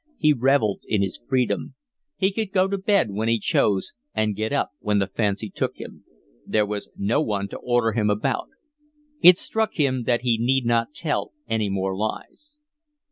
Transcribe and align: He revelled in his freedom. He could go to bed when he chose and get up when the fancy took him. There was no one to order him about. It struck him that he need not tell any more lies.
He 0.17 0.33
revelled 0.33 0.81
in 0.87 1.03
his 1.03 1.21
freedom. 1.29 1.75
He 2.17 2.31
could 2.31 2.51
go 2.51 2.67
to 2.67 2.75
bed 2.79 3.11
when 3.11 3.27
he 3.27 3.37
chose 3.37 3.93
and 4.15 4.35
get 4.35 4.51
up 4.51 4.71
when 4.79 4.97
the 4.97 5.05
fancy 5.05 5.47
took 5.47 5.77
him. 5.77 6.05
There 6.43 6.65
was 6.65 6.89
no 6.97 7.21
one 7.21 7.47
to 7.49 7.57
order 7.57 7.91
him 7.91 8.09
about. 8.09 8.47
It 9.21 9.37
struck 9.37 9.75
him 9.75 10.05
that 10.05 10.23
he 10.23 10.39
need 10.39 10.65
not 10.65 10.95
tell 10.95 11.33
any 11.47 11.69
more 11.69 11.95
lies. 11.95 12.55